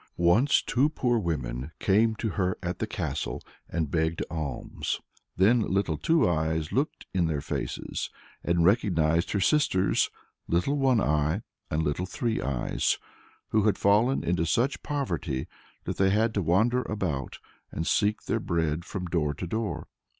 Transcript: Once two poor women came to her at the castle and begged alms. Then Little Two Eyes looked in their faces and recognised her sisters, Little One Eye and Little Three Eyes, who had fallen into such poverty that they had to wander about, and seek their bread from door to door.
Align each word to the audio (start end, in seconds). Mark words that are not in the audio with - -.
Once 0.17 0.63
two 0.63 0.89
poor 0.89 1.19
women 1.19 1.69
came 1.77 2.15
to 2.15 2.29
her 2.29 2.57
at 2.63 2.79
the 2.79 2.87
castle 2.87 3.39
and 3.69 3.91
begged 3.91 4.25
alms. 4.31 4.99
Then 5.37 5.59
Little 5.61 5.95
Two 5.99 6.27
Eyes 6.27 6.71
looked 6.71 7.05
in 7.13 7.27
their 7.27 7.39
faces 7.39 8.09
and 8.43 8.65
recognised 8.65 9.29
her 9.29 9.39
sisters, 9.39 10.09
Little 10.47 10.75
One 10.75 10.99
Eye 10.99 11.43
and 11.69 11.83
Little 11.83 12.07
Three 12.07 12.41
Eyes, 12.41 12.97
who 13.49 13.65
had 13.65 13.77
fallen 13.77 14.23
into 14.23 14.43
such 14.47 14.81
poverty 14.81 15.47
that 15.83 15.97
they 15.97 16.09
had 16.09 16.33
to 16.33 16.41
wander 16.41 16.81
about, 16.81 17.37
and 17.71 17.85
seek 17.85 18.23
their 18.23 18.39
bread 18.39 18.83
from 18.85 19.05
door 19.05 19.35
to 19.35 19.45
door. 19.45 19.87